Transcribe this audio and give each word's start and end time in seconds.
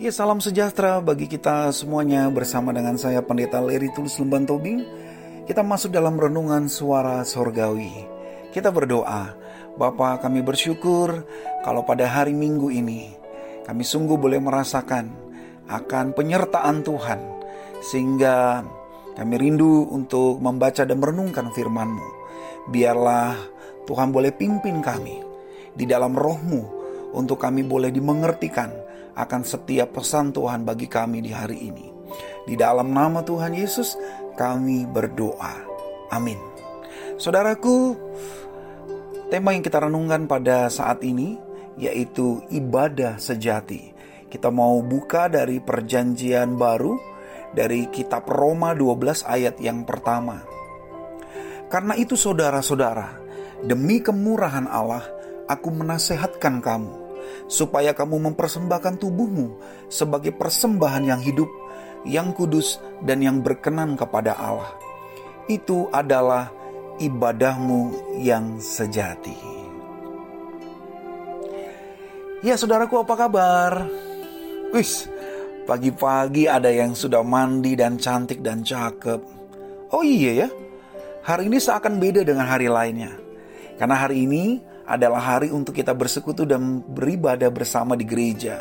Ya 0.00 0.08
salam 0.08 0.40
sejahtera 0.40 0.96
bagi 1.04 1.28
kita 1.28 1.68
semuanya 1.76 2.24
bersama 2.32 2.72
dengan 2.72 2.96
saya 2.96 3.20
Pendeta 3.20 3.60
Leri 3.60 3.92
Tulus 3.92 4.16
Lemban 4.16 4.48
Tobing. 4.48 4.80
Kita 5.44 5.60
masuk 5.60 5.92
dalam 5.92 6.16
renungan 6.16 6.72
suara 6.72 7.20
sorgawi. 7.20 8.08
Kita 8.48 8.72
berdoa, 8.72 9.36
Bapa 9.76 10.16
kami 10.24 10.40
bersyukur 10.40 11.28
kalau 11.60 11.84
pada 11.84 12.08
hari 12.08 12.32
Minggu 12.32 12.72
ini 12.72 13.12
kami 13.68 13.84
sungguh 13.84 14.16
boleh 14.16 14.40
merasakan 14.40 15.12
akan 15.68 16.16
penyertaan 16.16 16.80
Tuhan. 16.80 17.20
Sehingga 17.84 18.64
kami 19.20 19.36
rindu 19.36 19.84
untuk 19.84 20.40
membaca 20.40 20.80
dan 20.80 20.96
merenungkan 20.96 21.52
firman-Mu. 21.52 22.08
Biarlah 22.72 23.36
Tuhan 23.84 24.16
boleh 24.16 24.32
pimpin 24.32 24.80
kami 24.80 25.20
di 25.76 25.84
dalam 25.84 26.16
rohmu 26.16 26.64
untuk 27.12 27.36
kami 27.36 27.68
boleh 27.68 27.92
dimengertikan 27.92 28.88
akan 29.14 29.42
setiap 29.42 29.98
pesan 29.98 30.30
Tuhan 30.34 30.62
bagi 30.62 30.86
kami 30.86 31.24
di 31.24 31.32
hari 31.34 31.70
ini. 31.70 31.86
Di 32.46 32.54
dalam 32.58 32.90
nama 32.90 33.22
Tuhan 33.22 33.54
Yesus 33.54 33.94
kami 34.34 34.86
berdoa. 34.88 35.54
Amin. 36.10 36.38
Saudaraku, 37.20 37.94
tema 39.30 39.54
yang 39.54 39.62
kita 39.62 39.86
renungkan 39.86 40.26
pada 40.26 40.66
saat 40.72 41.04
ini 41.06 41.38
yaitu 41.78 42.42
ibadah 42.50 43.20
sejati. 43.20 43.92
Kita 44.30 44.48
mau 44.50 44.78
buka 44.82 45.26
dari 45.26 45.58
perjanjian 45.58 46.54
baru 46.54 46.94
dari 47.50 47.90
kitab 47.90 48.30
Roma 48.30 48.74
12 48.74 49.26
ayat 49.26 49.58
yang 49.58 49.82
pertama. 49.82 50.42
Karena 51.70 51.94
itu 51.94 52.18
saudara-saudara, 52.18 53.18
demi 53.62 54.02
kemurahan 54.02 54.66
Allah, 54.66 55.02
aku 55.46 55.70
menasehatkan 55.70 56.62
kamu 56.62 57.09
supaya 57.50 57.92
kamu 57.92 58.30
mempersembahkan 58.30 59.00
tubuhmu 59.00 59.58
sebagai 59.90 60.34
persembahan 60.34 61.04
yang 61.04 61.20
hidup, 61.20 61.50
yang 62.06 62.32
kudus, 62.32 62.78
dan 63.02 63.20
yang 63.20 63.42
berkenan 63.44 63.98
kepada 63.98 64.36
Allah. 64.38 64.72
Itu 65.50 65.90
adalah 65.90 66.52
ibadahmu 67.00 68.14
yang 68.20 68.60
sejati. 68.60 69.36
Ya 72.40 72.56
saudaraku 72.56 73.04
apa 73.04 73.14
kabar? 73.20 73.72
Wis, 74.72 75.04
pagi-pagi 75.68 76.48
ada 76.48 76.72
yang 76.72 76.96
sudah 76.96 77.20
mandi 77.20 77.76
dan 77.76 78.00
cantik 78.00 78.40
dan 78.40 78.64
cakep. 78.64 79.20
Oh 79.90 80.00
iya 80.00 80.46
ya, 80.46 80.48
hari 81.26 81.50
ini 81.50 81.58
seakan 81.60 82.00
beda 82.00 82.24
dengan 82.24 82.46
hari 82.46 82.70
lainnya. 82.70 83.12
Karena 83.76 83.96
hari 83.96 84.24
ini 84.24 84.62
adalah 84.90 85.22
hari 85.22 85.54
untuk 85.54 85.78
kita 85.78 85.94
bersekutu 85.94 86.42
dan 86.42 86.82
beribadah 86.82 87.46
bersama 87.54 87.94
di 87.94 88.02
gereja. 88.02 88.58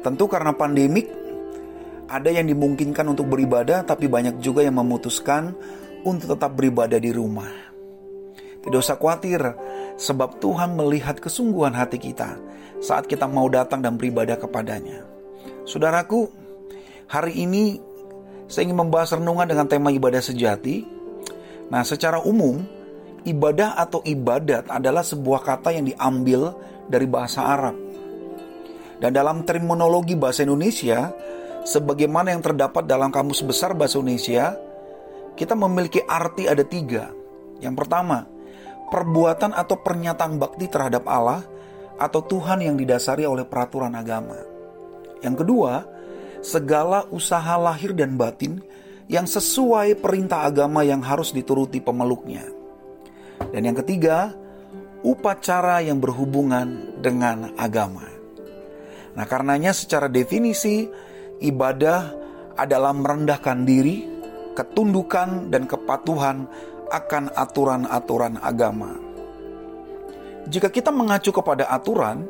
Tentu 0.00 0.24
karena 0.24 0.56
pandemik, 0.56 1.12
ada 2.08 2.32
yang 2.32 2.48
dimungkinkan 2.48 3.04
untuk 3.04 3.28
beribadah, 3.28 3.84
tapi 3.84 4.08
banyak 4.08 4.40
juga 4.40 4.64
yang 4.64 4.80
memutuskan 4.80 5.52
untuk 6.08 6.32
tetap 6.32 6.56
beribadah 6.56 6.96
di 6.96 7.12
rumah. 7.12 7.52
Tidak 8.64 8.80
usah 8.80 8.96
khawatir, 8.96 9.44
sebab 10.00 10.40
Tuhan 10.40 10.72
melihat 10.72 11.20
kesungguhan 11.20 11.76
hati 11.76 12.00
kita 12.00 12.40
saat 12.80 13.04
kita 13.04 13.28
mau 13.28 13.44
datang 13.52 13.84
dan 13.84 14.00
beribadah 14.00 14.40
kepadanya. 14.40 15.04
Saudaraku, 15.68 16.32
hari 17.12 17.44
ini 17.44 17.76
saya 18.48 18.72
ingin 18.72 18.88
membahas 18.88 19.20
renungan 19.20 19.52
dengan 19.52 19.68
tema 19.68 19.92
ibadah 19.92 20.24
sejati. 20.24 20.82
Nah, 21.68 21.84
secara 21.84 22.24
umum, 22.24 22.79
Ibadah 23.20 23.76
atau 23.76 24.00
ibadat 24.00 24.72
adalah 24.72 25.04
sebuah 25.04 25.44
kata 25.44 25.76
yang 25.76 25.84
diambil 25.88 26.56
dari 26.88 27.04
bahasa 27.04 27.44
Arab. 27.44 27.76
Dan 29.00 29.12
dalam 29.16 29.44
terminologi 29.44 30.16
bahasa 30.16 30.44
Indonesia, 30.44 31.12
sebagaimana 31.64 32.32
yang 32.32 32.44
terdapat 32.44 32.84
dalam 32.84 33.08
kamus 33.12 33.44
besar 33.44 33.72
bahasa 33.72 34.00
Indonesia, 34.00 34.56
kita 35.36 35.56
memiliki 35.56 36.00
arti 36.04 36.44
ada 36.48 36.64
tiga. 36.64 37.08
Yang 37.60 37.74
pertama, 37.80 38.28
perbuatan 38.92 39.56
atau 39.56 39.80
pernyataan 39.80 40.36
bakti 40.36 40.68
terhadap 40.68 41.08
Allah 41.08 41.44
atau 41.96 42.20
Tuhan 42.24 42.64
yang 42.64 42.76
didasari 42.76 43.24
oleh 43.24 43.44
peraturan 43.44 43.92
agama. 43.96 44.36
Yang 45.20 45.44
kedua, 45.44 45.84
segala 46.40 47.04
usaha 47.12 47.56
lahir 47.60 47.92
dan 47.92 48.16
batin 48.16 48.60
yang 49.08 49.28
sesuai 49.28 50.00
perintah 50.00 50.48
agama 50.48 50.80
yang 50.84 51.04
harus 51.04 51.32
dituruti 51.32 51.80
pemeluknya. 51.80 52.59
Dan 53.48 53.64
yang 53.64 53.76
ketiga, 53.80 54.36
upacara 55.00 55.80
yang 55.80 55.96
berhubungan 55.96 57.00
dengan 57.00 57.56
agama. 57.56 58.04
Nah, 59.16 59.24
karenanya 59.26 59.72
secara 59.72 60.06
definisi 60.06 60.86
ibadah 61.40 62.12
adalah 62.60 62.92
merendahkan 62.92 63.64
diri, 63.64 64.04
ketundukan 64.52 65.48
dan 65.48 65.64
kepatuhan 65.64 66.44
akan 66.92 67.32
aturan-aturan 67.32 68.36
agama. 68.38 68.92
Jika 70.50 70.68
kita 70.68 70.90
mengacu 70.90 71.30
kepada 71.30 71.70
aturan, 71.70 72.26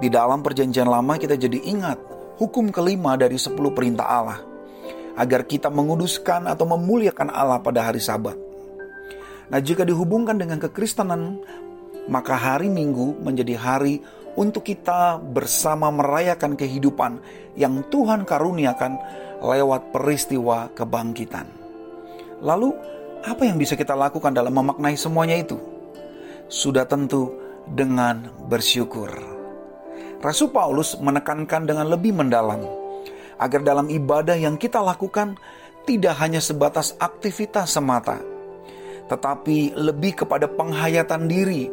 di 0.00 0.08
dalam 0.10 0.40
perjanjian 0.40 0.88
lama 0.88 1.20
kita 1.20 1.36
jadi 1.36 1.60
ingat 1.60 1.98
hukum 2.40 2.72
kelima 2.72 3.14
dari 3.20 3.36
sepuluh 3.36 3.70
perintah 3.70 4.08
Allah, 4.08 4.40
agar 5.14 5.44
kita 5.44 5.68
menguduskan 5.68 6.48
atau 6.48 6.66
memuliakan 6.66 7.28
Allah 7.30 7.60
pada 7.62 7.86
hari 7.86 8.00
sabat. 8.00 8.49
Nah, 9.50 9.58
jika 9.58 9.82
dihubungkan 9.82 10.38
dengan 10.38 10.62
kekristenan, 10.62 11.42
maka 12.06 12.38
hari 12.38 12.70
Minggu 12.70 13.18
menjadi 13.18 13.58
hari 13.58 13.98
untuk 14.38 14.62
kita 14.62 15.18
bersama 15.18 15.90
merayakan 15.90 16.54
kehidupan 16.54 17.18
yang 17.58 17.82
Tuhan 17.90 18.22
karuniakan 18.22 18.94
lewat 19.42 19.90
peristiwa 19.90 20.70
kebangkitan. 20.70 21.50
Lalu, 22.40 22.72
apa 23.26 23.42
yang 23.44 23.58
bisa 23.58 23.74
kita 23.74 23.92
lakukan 23.92 24.32
dalam 24.32 24.54
memaknai 24.54 24.94
semuanya 24.94 25.36
itu? 25.36 25.58
Sudah 26.46 26.86
tentu 26.86 27.34
dengan 27.66 28.30
bersyukur. 28.46 29.10
Rasul 30.20 30.52
Paulus 30.52 30.94
menekankan 31.00 31.64
dengan 31.64 31.88
lebih 31.88 32.12
mendalam 32.12 32.64
agar 33.40 33.60
dalam 33.64 33.88
ibadah 33.88 34.36
yang 34.36 34.60
kita 34.60 34.78
lakukan 34.78 35.40
tidak 35.88 36.14
hanya 36.20 36.44
sebatas 36.44 36.92
aktivitas 37.00 37.72
semata, 37.72 38.20
tetapi 39.10 39.74
lebih 39.74 40.22
kepada 40.22 40.46
penghayatan 40.46 41.26
diri 41.26 41.66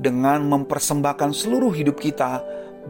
dengan 0.00 0.48
mempersembahkan 0.48 1.36
seluruh 1.36 1.76
hidup 1.76 2.00
kita 2.00 2.40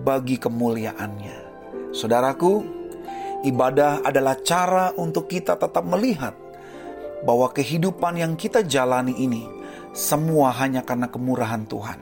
bagi 0.06 0.38
kemuliaannya. 0.38 1.50
Saudaraku, 1.90 2.62
ibadah 3.42 4.06
adalah 4.06 4.38
cara 4.46 4.94
untuk 4.94 5.26
kita 5.26 5.58
tetap 5.58 5.82
melihat 5.82 6.38
bahwa 7.26 7.50
kehidupan 7.50 8.14
yang 8.22 8.38
kita 8.38 8.62
jalani 8.62 9.18
ini 9.18 9.42
semua 9.90 10.54
hanya 10.54 10.86
karena 10.86 11.10
kemurahan 11.10 11.66
Tuhan. 11.66 11.98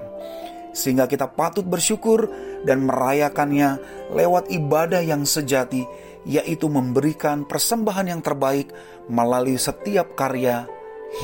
Sehingga 0.77 1.09
kita 1.09 1.33
patut 1.33 1.65
bersyukur 1.65 2.29
dan 2.69 2.85
merayakannya 2.85 3.81
lewat 4.13 4.53
ibadah 4.53 5.01
yang 5.01 5.25
sejati, 5.25 5.89
yaitu 6.29 6.69
memberikan 6.69 7.49
persembahan 7.49 8.13
yang 8.13 8.21
terbaik 8.21 8.69
melalui 9.09 9.57
setiap 9.57 10.13
karya 10.13 10.69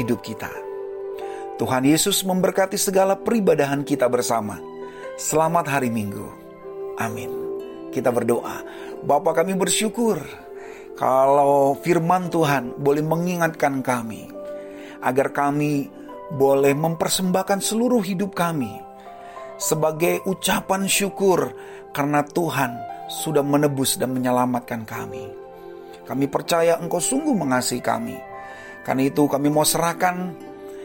hidup 0.00 0.24
kita. 0.24 0.50
Tuhan 1.54 1.86
Yesus 1.86 2.26
memberkati 2.26 2.74
segala 2.74 3.14
peribadahan 3.14 3.86
kita 3.86 4.10
bersama. 4.10 4.58
Selamat 5.14 5.70
hari 5.70 5.86
Minggu. 5.92 6.26
Amin. 6.98 7.30
Kita 7.94 8.10
berdoa. 8.10 8.58
Bapa 9.06 9.30
kami 9.30 9.54
bersyukur 9.54 10.18
kalau 10.98 11.78
firman 11.78 12.26
Tuhan 12.26 12.74
boleh 12.82 13.06
mengingatkan 13.06 13.86
kami 13.86 14.26
agar 14.98 15.30
kami 15.30 15.86
boleh 16.34 16.74
mempersembahkan 16.74 17.62
seluruh 17.62 18.02
hidup 18.02 18.34
kami 18.34 18.74
sebagai 19.54 20.26
ucapan 20.26 20.90
syukur 20.90 21.54
karena 21.94 22.26
Tuhan 22.26 22.74
sudah 23.06 23.46
menebus 23.46 23.94
dan 23.94 24.10
menyelamatkan 24.10 24.82
kami. 24.82 25.30
Kami 26.02 26.26
percaya 26.26 26.82
Engkau 26.82 26.98
sungguh 26.98 27.32
mengasihi 27.32 27.78
kami 27.78 28.33
karena 28.84 29.08
itu 29.08 29.24
kami 29.24 29.48
mau 29.48 29.64
serahkan 29.64 30.36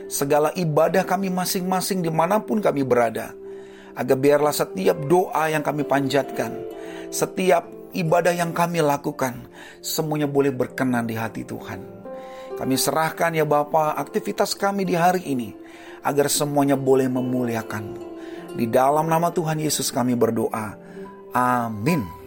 segala 0.10 0.50
ibadah 0.56 1.06
kami 1.06 1.30
masing-masing 1.30 2.02
di 2.02 2.10
mana 2.10 2.42
pun 2.42 2.64
kami 2.64 2.82
berada. 2.88 3.36
Agar 3.94 4.16
biarlah 4.16 4.56
setiap 4.56 4.96
doa 5.12 5.52
yang 5.52 5.60
kami 5.60 5.84
panjatkan, 5.84 6.56
setiap 7.12 7.68
ibadah 7.92 8.32
yang 8.32 8.56
kami 8.56 8.80
lakukan, 8.80 9.52
semuanya 9.84 10.26
boleh 10.26 10.56
berkenan 10.56 11.04
di 11.04 11.20
hati 11.20 11.44
Tuhan. 11.44 11.84
Kami 12.56 12.76
serahkan 12.80 13.36
ya 13.36 13.44
Bapa 13.44 14.00
aktivitas 14.00 14.56
kami 14.56 14.88
di 14.88 14.96
hari 14.96 15.28
ini, 15.28 15.52
agar 16.00 16.32
semuanya 16.32 16.80
boleh 16.80 17.12
memuliakanmu. 17.12 18.04
Di 18.56 18.66
dalam 18.72 19.12
nama 19.12 19.36
Tuhan 19.36 19.60
Yesus 19.60 19.92
kami 19.92 20.16
berdoa. 20.16 20.80
Amin. 21.36 22.19